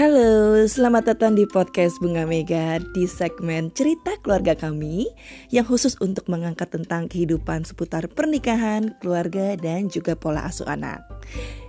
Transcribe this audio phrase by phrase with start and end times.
[0.00, 5.04] Halo, selamat datang di podcast Bunga Mega di segmen cerita keluarga kami
[5.52, 11.04] yang khusus untuk mengangkat tentang kehidupan seputar pernikahan, keluarga, dan juga pola asuh anak.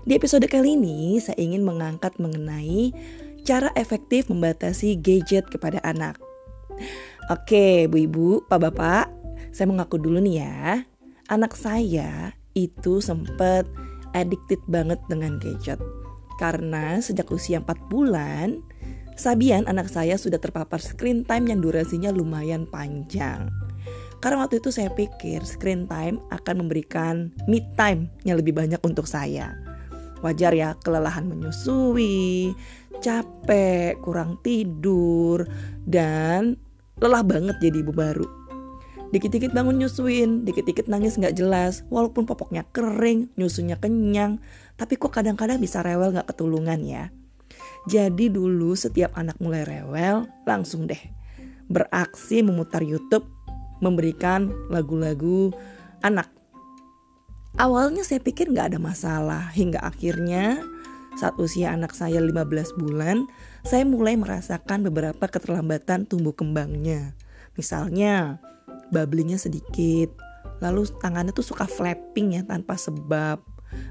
[0.07, 2.95] Di episode kali ini, saya ingin mengangkat mengenai
[3.43, 6.15] cara efektif membatasi gadget kepada anak.
[7.27, 9.11] Oke, Bu Ibu, Pak Bapak,
[9.51, 10.87] saya mengaku dulu nih ya.
[11.27, 13.67] Anak saya itu sempat
[14.15, 15.83] addicted banget dengan gadget
[16.41, 18.65] karena sejak usia 4 bulan,
[19.13, 23.53] Sabian anak saya sudah terpapar screen time yang durasinya lumayan panjang.
[24.17, 29.05] Karena waktu itu saya pikir screen time akan memberikan me time yang lebih banyak untuk
[29.05, 29.53] saya.
[30.25, 32.53] Wajar ya kelelahan menyusui,
[32.97, 35.45] capek, kurang tidur,
[35.85, 36.57] dan
[36.97, 38.40] lelah banget jadi ibu baru.
[39.11, 44.39] Dikit-dikit bangun nyusuin, dikit-dikit nangis nggak jelas, walaupun popoknya kering, nyusunya kenyang,
[44.79, 47.11] tapi kok kadang-kadang bisa rewel nggak ketulungan ya.
[47.91, 50.99] Jadi dulu setiap anak mulai rewel, langsung deh
[51.71, 53.23] beraksi memutar YouTube,
[53.79, 55.55] memberikan lagu-lagu
[56.03, 56.27] anak.
[57.55, 60.59] Awalnya saya pikir nggak ada masalah, hingga akhirnya
[61.19, 63.27] saat usia anak saya 15 bulan,
[63.67, 67.15] saya mulai merasakan beberapa keterlambatan tumbuh kembangnya.
[67.59, 68.39] Misalnya,
[68.91, 70.13] bubblingnya sedikit,
[70.59, 73.41] lalu tangannya tuh suka flapping ya tanpa sebab,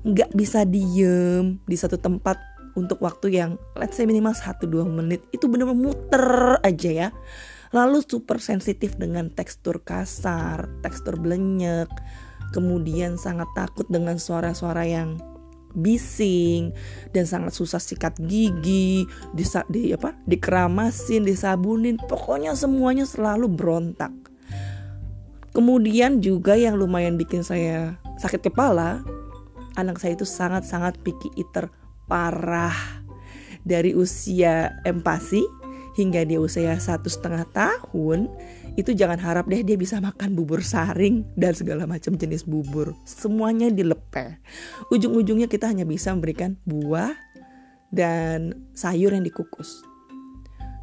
[0.05, 2.37] nggak bisa diem di satu tempat
[2.79, 5.25] untuk waktu yang let's say minimal 1-2 menit.
[5.35, 6.27] Itu bener-bener muter
[6.63, 7.09] aja ya.
[7.71, 11.87] Lalu super sensitif dengan tekstur kasar tekstur belenyek
[12.51, 15.23] kemudian sangat takut dengan suara-suara yang
[15.71, 16.75] bising
[17.15, 24.11] dan sangat susah sikat gigi, di, di apa, dikeramasin, disabunin, pokoknya semuanya selalu berontak.
[25.51, 29.03] Kemudian juga yang lumayan bikin saya sakit kepala,
[29.75, 31.71] anak saya itu sangat-sangat picky eater
[32.07, 32.75] parah.
[33.61, 35.45] Dari usia empasi
[35.99, 38.31] hingga dia usia satu setengah tahun,
[38.79, 42.95] itu jangan harap deh dia bisa makan bubur saring dan segala macam jenis bubur.
[43.05, 44.39] Semuanya dilepeh.
[44.89, 47.13] Ujung-ujungnya kita hanya bisa memberikan buah
[47.91, 49.83] dan sayur yang dikukus.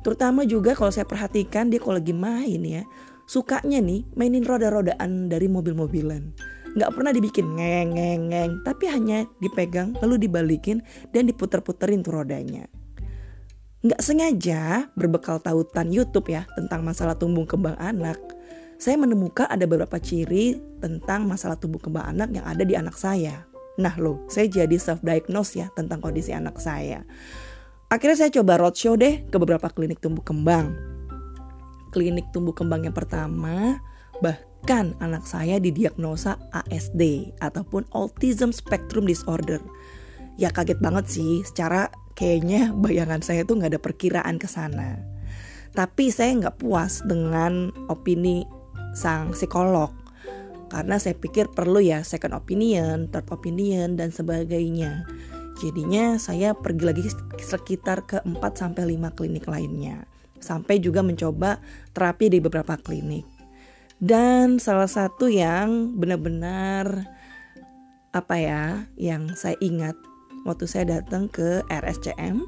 [0.03, 2.83] Terutama juga kalau saya perhatikan dia kalau lagi main ya,
[3.27, 6.31] sukanya nih mainin roda-rodaan dari mobil-mobilan.
[6.73, 10.79] Nggak pernah dibikin ngeng ngeng ngeng, tapi hanya dipegang lalu dibalikin
[11.11, 12.65] dan diputer-puterin tuh rodanya.
[13.83, 18.17] Nggak sengaja berbekal tautan YouTube ya tentang masalah tumbuh kembang anak,
[18.79, 23.45] saya menemukan ada beberapa ciri tentang masalah tumbuh kembang anak yang ada di anak saya.
[23.77, 27.05] Nah loh, saya jadi self-diagnose ya tentang kondisi anak saya.
[27.88, 30.97] Akhirnya saya coba roadshow deh ke beberapa klinik tumbuh kembang
[31.90, 33.80] klinik tumbuh kembang yang pertama,
[34.20, 39.62] bahkan anak saya didiagnosa ASD ataupun Autism Spectrum Disorder.
[40.38, 45.02] Ya kaget banget sih, secara kayaknya bayangan saya tuh nggak ada perkiraan ke sana.
[45.74, 48.46] Tapi saya nggak puas dengan opini
[48.98, 49.94] sang psikolog
[50.68, 55.08] karena saya pikir perlu ya second opinion, third opinion dan sebagainya.
[55.58, 57.02] Jadinya saya pergi lagi
[57.42, 60.06] sekitar ke 4 sampai 5 klinik lainnya
[60.40, 61.62] sampai juga mencoba
[61.92, 63.25] terapi di beberapa klinik.
[63.98, 67.09] Dan salah satu yang benar-benar
[68.14, 69.98] apa ya, yang saya ingat
[70.46, 72.46] waktu saya datang ke RSCM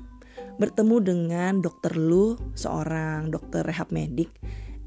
[0.59, 4.29] bertemu dengan dokter Lu, seorang dokter rehab medik,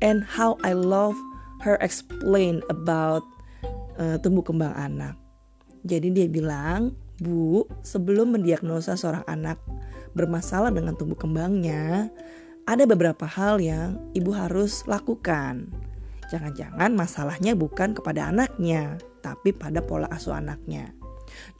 [0.04, 1.16] and how I love
[1.64, 3.24] her explain about
[3.96, 5.16] uh, tumbuh kembang anak.
[5.82, 9.58] Jadi dia bilang, Bu, sebelum mendiagnosa seorang anak
[10.12, 12.12] bermasalah dengan tumbuh kembangnya,
[12.66, 15.70] ada beberapa hal yang ibu harus lakukan.
[16.30, 20.94] Jangan-jangan masalahnya bukan kepada anaknya, tapi pada pola asuh anaknya.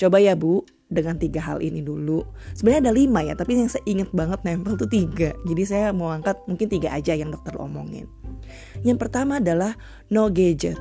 [0.00, 2.24] Coba ya bu, dengan tiga hal ini dulu.
[2.52, 5.32] Sebenarnya ada lima ya, tapi yang saya ingat banget nempel tuh tiga.
[5.48, 8.08] Jadi saya mau angkat mungkin tiga aja yang dokter omongin.
[8.84, 9.76] Yang pertama adalah
[10.12, 10.76] no gadget,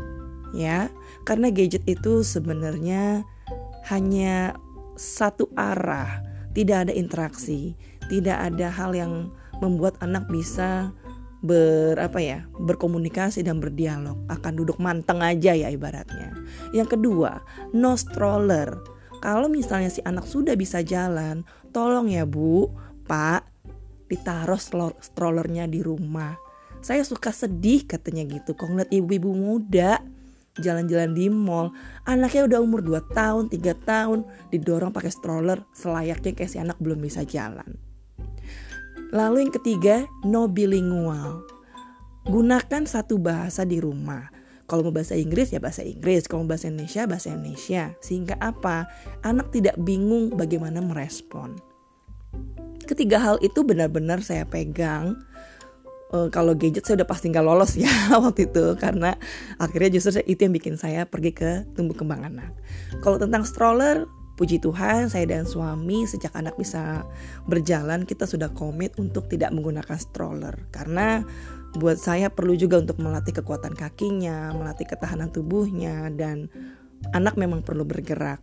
[0.51, 0.91] ya,
[1.23, 3.23] karena gadget itu sebenarnya
[3.87, 4.59] hanya
[4.99, 6.19] satu arah,
[6.51, 7.79] tidak ada interaksi,
[8.11, 9.31] tidak ada hal yang
[9.61, 10.91] membuat anak bisa
[11.41, 14.17] ber apa ya berkomunikasi dan berdialog.
[14.29, 16.33] Akan duduk manteng aja ya ibaratnya.
[16.73, 17.41] Yang kedua
[17.73, 18.81] no stroller.
[19.21, 22.69] Kalau misalnya si anak sudah bisa jalan tolong ya bu
[23.05, 23.45] pak
[24.09, 24.59] ditaruh
[25.01, 26.37] strollernya di rumah.
[26.81, 30.01] Saya suka sedih katanya gitu kok ngeliat ibu-ibu muda
[30.57, 31.69] jalan-jalan di mall.
[32.09, 36.97] Anaknya udah umur 2 tahun 3 tahun didorong pakai stroller selayaknya kayak si anak belum
[36.97, 37.90] bisa jalan
[39.11, 41.43] Lalu yang ketiga, no bilingual.
[42.23, 44.31] Gunakan satu bahasa di rumah.
[44.71, 47.91] Kalau mau bahasa Inggris ya bahasa Inggris, kalau mau bahasa Indonesia bahasa Indonesia.
[47.99, 48.87] Sehingga apa?
[49.27, 51.59] Anak tidak bingung bagaimana merespon.
[52.81, 55.15] ketiga hal itu benar-benar saya pegang
[56.11, 57.89] uh, kalau gadget saya udah pasti nggak lolos ya
[58.23, 59.15] waktu itu karena
[59.57, 62.51] akhirnya justru itu yang bikin saya pergi ke tumbuh kembang anak.
[62.99, 64.05] Kalau tentang stroller,
[64.41, 67.05] puji Tuhan saya dan suami sejak anak bisa
[67.45, 71.21] berjalan kita sudah komit untuk tidak menggunakan stroller karena
[71.77, 76.49] buat saya perlu juga untuk melatih kekuatan kakinya, melatih ketahanan tubuhnya dan
[77.13, 78.41] anak memang perlu bergerak.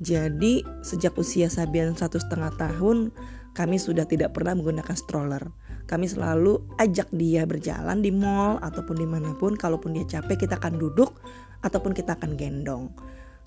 [0.00, 3.12] Jadi sejak usia Sabian satu setengah tahun
[3.52, 5.50] kami sudah tidak pernah menggunakan stroller.
[5.84, 9.58] Kami selalu ajak dia berjalan di mall ataupun di mana pun.
[9.58, 11.18] Kalaupun dia capek kita akan duduk
[11.60, 12.94] ataupun kita akan gendong.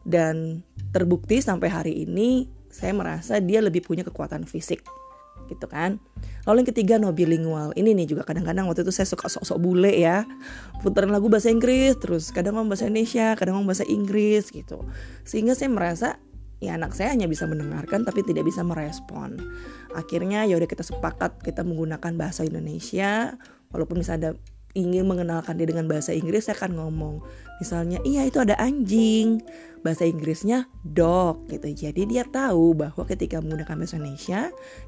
[0.03, 0.61] Dan
[0.91, 4.83] terbukti sampai hari ini saya merasa dia lebih punya kekuatan fisik
[5.51, 5.99] gitu kan.
[6.47, 7.71] Lalu yang ketiga no bilingual.
[7.75, 10.27] Ini nih juga kadang-kadang waktu itu saya suka sok-sok bule ya.
[10.83, 14.83] Putaran lagu bahasa Inggris terus kadang ngomong bahasa Indonesia, kadang ngomong bahasa Inggris gitu.
[15.23, 16.07] Sehingga saya merasa
[16.63, 19.39] ya anak saya hanya bisa mendengarkan tapi tidak bisa merespon.
[19.95, 23.35] Akhirnya ya udah kita sepakat kita menggunakan bahasa Indonesia
[23.75, 24.31] walaupun misalnya ada
[24.73, 27.21] ingin mengenalkan dia dengan bahasa Inggris saya akan ngomong
[27.61, 29.39] misalnya iya itu ada anjing.
[29.83, 31.47] Bahasa Inggrisnya dog.
[31.51, 31.87] Gitu.
[31.87, 34.41] Jadi dia tahu bahwa ketika menggunakan bahasa Indonesia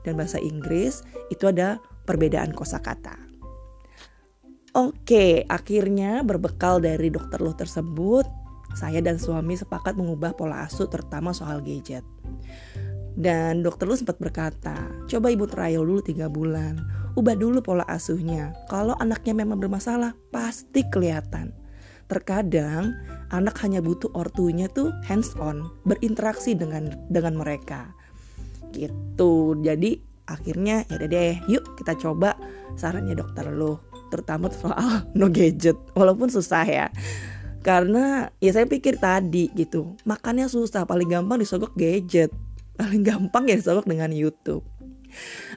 [0.07, 3.15] dan bahasa Inggris itu ada perbedaan kosakata.
[4.75, 8.27] Oke, akhirnya berbekal dari dokter lo tersebut,
[8.75, 12.03] saya dan suami sepakat mengubah pola asuh terutama soal gadget.
[13.15, 14.75] Dan dokter lu sempat berkata,
[15.07, 16.75] coba ibu trial dulu tiga bulan,
[17.15, 18.53] ubah dulu pola asuhnya.
[18.67, 21.55] Kalau anaknya memang bermasalah, pasti kelihatan.
[22.05, 22.93] Terkadang
[23.33, 27.89] anak hanya butuh ortunya tuh hands on, berinteraksi dengan dengan mereka.
[28.75, 29.57] Gitu.
[29.65, 29.97] Jadi
[30.29, 32.37] akhirnya ya deh, yuk kita coba
[32.77, 33.79] sarannya dokter lu,
[34.13, 35.79] terutama soal no gadget.
[35.97, 36.87] Walaupun susah ya
[37.65, 42.29] karena ya saya pikir tadi gitu makannya susah paling gampang disogok gadget
[42.77, 44.61] paling gampang ya disogok dengan YouTube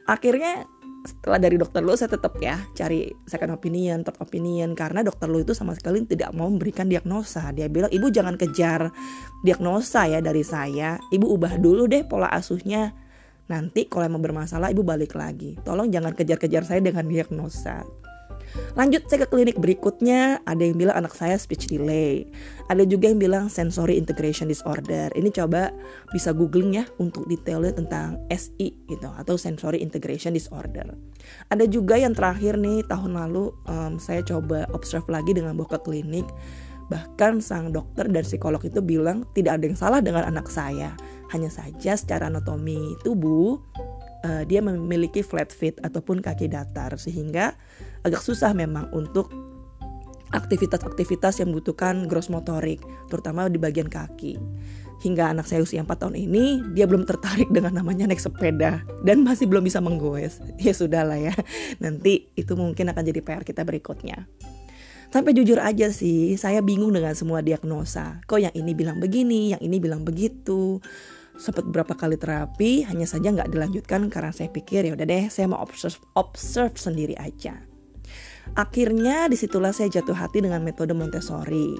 [0.09, 0.65] akhirnya
[1.09, 5.41] setelah dari dokter lu saya tetap ya cari second opinion, third opinion karena dokter lu
[5.41, 7.49] itu sama sekali tidak mau memberikan diagnosa.
[7.57, 8.93] Dia bilang ibu jangan kejar
[9.41, 12.93] diagnosa ya dari saya, ibu ubah dulu deh pola asuhnya.
[13.49, 15.57] Nanti kalau mau bermasalah ibu balik lagi.
[15.65, 17.81] Tolong jangan kejar-kejar saya dengan diagnosa.
[18.79, 22.29] Lanjut saya ke klinik berikutnya, ada yang bilang anak saya speech delay.
[22.71, 25.11] Ada juga yang bilang sensory integration disorder.
[25.13, 25.75] Ini coba
[26.15, 30.95] bisa googling ya untuk detailnya tentang SI gitu atau sensory integration disorder.
[31.51, 35.79] Ada juga yang terakhir nih tahun lalu um, saya coba observe lagi dengan bawa ke
[35.83, 36.29] klinik.
[36.89, 40.97] Bahkan sang dokter dan psikolog itu bilang tidak ada yang salah dengan anak saya.
[41.29, 43.61] Hanya saja secara anatomi tubuh
[44.25, 47.55] uh, dia memiliki flat feet ataupun kaki datar sehingga
[48.03, 49.31] agak susah memang untuk
[50.33, 54.37] aktivitas-aktivitas yang membutuhkan gross motorik, terutama di bagian kaki.
[54.99, 59.23] Hingga anak saya usia 4 tahun ini, dia belum tertarik dengan namanya naik sepeda dan
[59.23, 60.43] masih belum bisa menggoes.
[60.59, 61.35] Ya sudahlah ya,
[61.79, 64.27] nanti itu mungkin akan jadi PR kita berikutnya.
[65.09, 68.21] Sampai jujur aja sih, saya bingung dengan semua diagnosa.
[68.29, 70.85] Kok yang ini bilang begini, yang ini bilang begitu.
[71.39, 75.47] Sempat berapa kali terapi, hanya saja nggak dilanjutkan karena saya pikir ya udah deh, saya
[75.47, 77.63] mau observe, observe sendiri aja.
[78.57, 81.77] Akhirnya di situlah saya jatuh hati dengan metode Montessori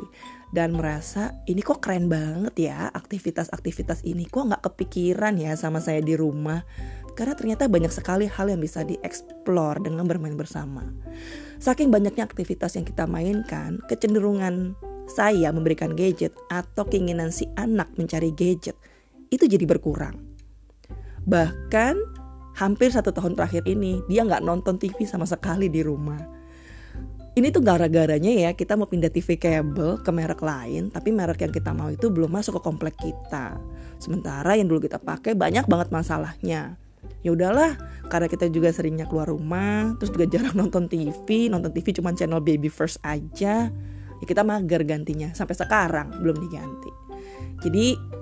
[0.53, 6.05] dan merasa ini kok keren banget ya aktivitas-aktivitas ini kok nggak kepikiran ya sama saya
[6.05, 6.61] di rumah
[7.17, 10.87] karena ternyata banyak sekali hal yang bisa dieksplor dengan bermain bersama.
[11.59, 14.79] Saking banyaknya aktivitas yang kita mainkan, kecenderungan
[15.11, 18.79] saya memberikan gadget atau keinginan si anak mencari gadget
[19.29, 20.17] itu jadi berkurang.
[21.29, 21.95] Bahkan
[22.59, 26.19] hampir satu tahun terakhir ini dia nggak nonton TV sama sekali di rumah.
[27.39, 31.55] Ini tuh gara-garanya ya kita mau pindah TV kabel ke merek lain tapi merek yang
[31.55, 33.55] kita mau itu belum masuk ke komplek kita.
[34.03, 36.75] Sementara yang dulu kita pakai banyak banget masalahnya.
[37.23, 37.79] Ya udahlah
[38.11, 42.43] karena kita juga seringnya keluar rumah terus juga jarang nonton TV nonton TV cuma channel
[42.43, 43.71] Baby First aja
[44.19, 45.31] ya kita mager gantinya.
[45.31, 46.91] Sampai sekarang belum diganti.
[47.63, 48.18] Jadi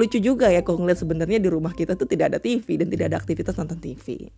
[0.00, 3.12] lucu juga ya kalau ngeliat sebenarnya di rumah kita tuh tidak ada TV dan tidak
[3.12, 4.32] ada aktivitas nonton TV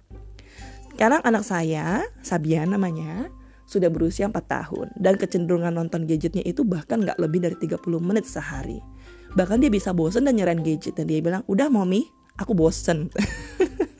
[0.92, 3.30] sekarang anak saya Sabian namanya
[3.72, 8.28] sudah berusia 4 tahun dan kecenderungan nonton gadgetnya itu bahkan nggak lebih dari 30 menit
[8.28, 8.84] sehari.
[9.32, 12.04] Bahkan dia bisa bosen dan nyerahin gadget dan dia bilang, udah mommy,
[12.36, 13.08] aku bosen.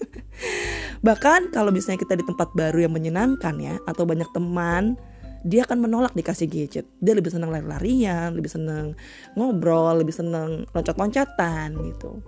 [1.06, 5.00] bahkan kalau misalnya kita di tempat baru yang menyenangkan ya, atau banyak teman,
[5.42, 6.86] dia akan menolak dikasih gadget.
[7.02, 8.94] Dia lebih senang lari-larian, lebih senang
[9.34, 12.22] ngobrol, lebih senang loncat-loncatan gitu.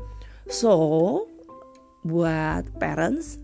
[0.51, 0.75] So,
[2.05, 3.41] buat parents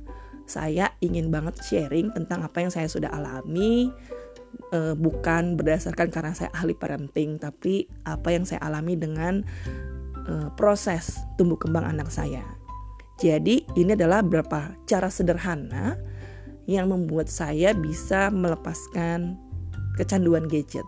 [0.50, 3.88] saya ingin banget sharing tentang apa yang saya sudah alami
[4.74, 9.46] uh, bukan berdasarkan karena saya ahli parenting tapi apa yang saya alami dengan
[10.26, 12.42] uh, proses tumbuh kembang anak saya.
[13.22, 15.94] Jadi ini adalah beberapa cara sederhana
[16.66, 19.38] yang membuat saya bisa melepaskan
[19.96, 20.86] kecanduan gadget.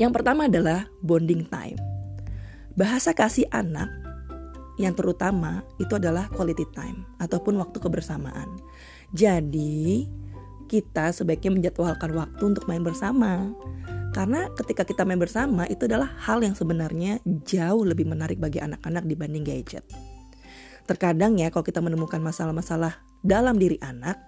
[0.00, 1.78] Yang pertama adalah bonding time.
[2.78, 3.90] Bahasa kasih anak
[4.80, 8.48] yang terutama itu adalah quality time ataupun waktu kebersamaan.
[9.12, 10.08] Jadi,
[10.70, 13.50] kita sebaiknya menjadwalkan waktu untuk main bersama.
[14.14, 19.04] Karena ketika kita main bersama itu adalah hal yang sebenarnya jauh lebih menarik bagi anak-anak
[19.06, 19.82] dibanding gadget.
[20.86, 24.18] Terkadang ya kalau kita menemukan masalah-masalah dalam diri anak,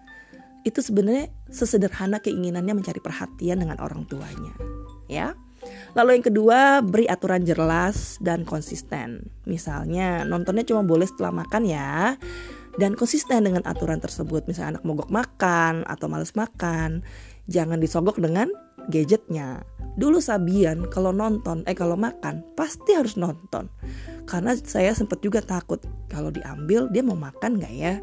[0.62, 4.54] itu sebenarnya sesederhana keinginannya mencari perhatian dengan orang tuanya.
[5.06, 5.34] Ya.
[5.94, 9.30] Lalu yang kedua, beri aturan jelas dan konsisten.
[9.46, 12.18] Misalnya, nontonnya cuma boleh setelah makan ya.
[12.80, 14.48] Dan konsisten dengan aturan tersebut.
[14.48, 17.04] Misalnya anak mogok makan atau males makan.
[17.50, 18.48] Jangan disogok dengan
[18.88, 19.62] gadgetnya.
[19.92, 23.68] Dulu Sabian kalau nonton, eh kalau makan pasti harus nonton.
[24.24, 28.00] Karena saya sempat juga takut kalau diambil dia mau makan gak ya?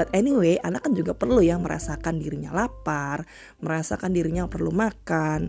[0.00, 3.24] But anyway, anak kan juga perlu ya merasakan dirinya lapar,
[3.64, 5.48] merasakan dirinya perlu makan,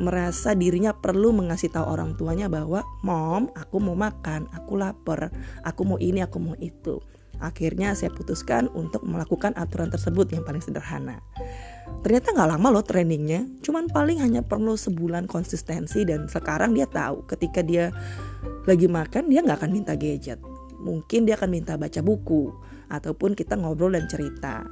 [0.00, 5.32] merasa dirinya perlu mengasih tahu orang tuanya bahwa, "Mom, aku mau makan, aku lapar,
[5.64, 7.00] aku mau ini, aku mau itu."
[7.38, 11.22] Akhirnya saya putuskan untuk melakukan aturan tersebut yang paling sederhana.
[12.02, 17.26] Ternyata nggak lama loh trainingnya, cuman paling hanya perlu sebulan konsistensi dan sekarang dia tahu
[17.26, 17.90] ketika dia
[18.68, 20.38] lagi makan dia nggak akan minta gadget.
[20.78, 22.54] Mungkin dia akan minta baca buku,
[22.88, 24.64] ataupun kita ngobrol dan cerita.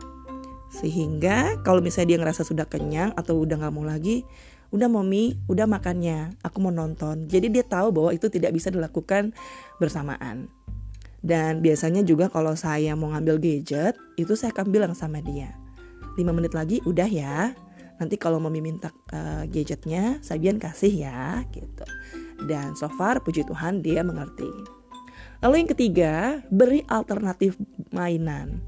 [0.72, 4.26] Sehingga kalau misalnya dia ngerasa sudah kenyang atau udah nggak mau lagi,
[4.74, 7.30] udah mommy, udah makannya, aku mau nonton.
[7.30, 9.32] Jadi dia tahu bahwa itu tidak bisa dilakukan
[9.78, 10.50] bersamaan.
[11.26, 15.58] Dan biasanya juga kalau saya mau ngambil gadget, itu saya akan bilang sama dia.
[16.14, 17.50] 5 menit lagi udah ya.
[17.98, 21.82] Nanti kalau mommy minta uh, gadgetnya, Sabian kasih ya gitu.
[22.46, 24.46] Dan so far puji Tuhan dia mengerti.
[25.42, 26.12] Lalu yang ketiga,
[26.46, 27.58] beri alternatif
[27.90, 28.62] mainan.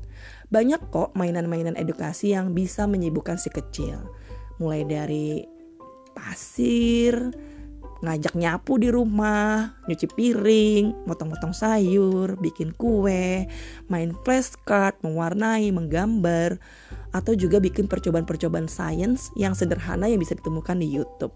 [0.50, 4.02] Banyak kok mainan-mainan edukasi yang bisa menyibukkan si kecil.
[4.58, 5.46] Mulai dari
[6.16, 7.14] pasir,
[7.98, 13.50] ngajak nyapu di rumah, nyuci piring, motong-motong sayur, bikin kue,
[13.90, 16.62] main flashcard, mewarnai, menggambar,
[17.10, 21.34] atau juga bikin percobaan-percobaan sains yang sederhana yang bisa ditemukan di YouTube.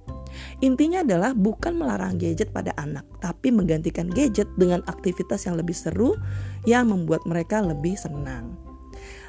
[0.63, 6.15] Intinya adalah bukan melarang gadget pada anak, tapi menggantikan gadget dengan aktivitas yang lebih seru
[6.69, 8.55] yang membuat mereka lebih senang.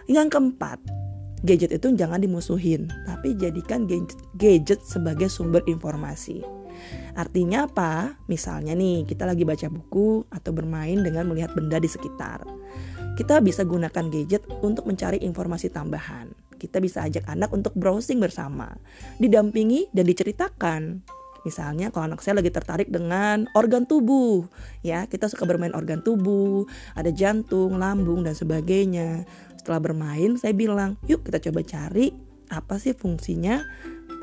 [0.06, 0.78] Yang keempat,
[1.48, 3.90] gadget itu jangan dimusuhin, tapi jadikan
[4.38, 6.63] gadget sebagai sumber informasi.
[7.14, 8.18] Artinya apa?
[8.28, 12.44] Misalnya nih, kita lagi baca buku atau bermain dengan melihat benda di sekitar
[13.14, 16.34] kita bisa gunakan gadget untuk mencari informasi tambahan.
[16.58, 18.74] Kita bisa ajak anak untuk browsing bersama,
[19.22, 20.82] didampingi dan diceritakan.
[21.44, 24.48] Misalnya kalau anak saya lagi tertarik dengan organ tubuh,
[24.80, 26.64] ya kita suka bermain organ tubuh,
[26.96, 29.28] ada jantung, lambung dan sebagainya.
[29.60, 32.16] Setelah bermain, saya bilang, yuk kita coba cari
[32.48, 33.66] apa sih fungsinya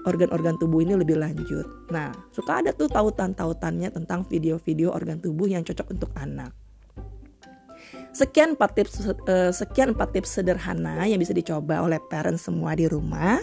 [0.08, 1.66] organ-organ tubuh ini lebih lanjut.
[1.92, 6.52] Nah, suka ada tuh tautan-tautannya tentang video-video organ tubuh yang cocok untuk anak.
[8.10, 12.90] Sekian empat tips uh, sekian empat tips sederhana yang bisa dicoba oleh parents semua di
[12.90, 13.38] rumah.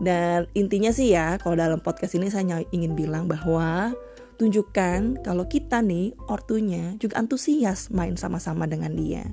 [0.00, 3.92] Dan intinya sih ya, kalau dalam podcast ini saya ingin bilang bahwa
[4.40, 9.28] tunjukkan kalau kita nih ortunya juga antusias main sama-sama dengan dia.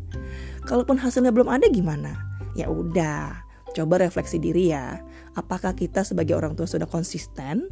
[0.68, 2.20] Kalaupun hasilnya belum ada gimana?
[2.60, 3.47] Ya udah,
[3.78, 4.98] coba refleksi diri ya.
[5.38, 7.70] Apakah kita sebagai orang tua sudah konsisten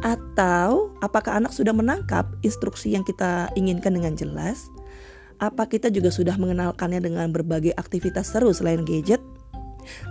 [0.00, 4.72] atau apakah anak sudah menangkap instruksi yang kita inginkan dengan jelas?
[5.42, 9.18] apa kita juga sudah mengenalkannya dengan berbagai aktivitas seru selain gadget?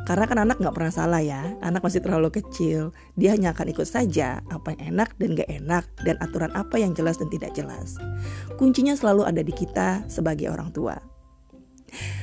[0.03, 2.91] Karena kan anak nggak pernah salah ya, anak masih terlalu kecil.
[3.15, 6.91] Dia hanya akan ikut saja apa yang enak dan gak enak dan aturan apa yang
[6.91, 7.95] jelas dan tidak jelas.
[8.60, 11.00] Kuncinya selalu ada di kita sebagai orang tua.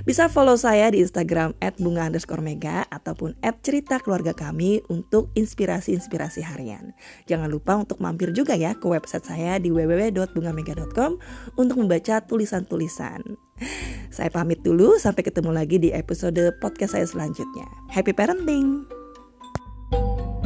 [0.04, 6.96] Bisa follow saya di Instagram @bunga underscore mega ataupun cerita keluarga kami untuk inspirasi-inspirasi harian.
[7.28, 11.20] Jangan lupa untuk mampir juga ya ke website saya di www.bungamega.com
[11.60, 13.36] untuk membaca tulisan-tulisan.
[14.08, 17.66] Saya pamit dulu, sampai ketemu lagi di episode podcast saya selanjutnya.
[17.90, 18.86] Happy parenting!
[19.88, 20.37] thank you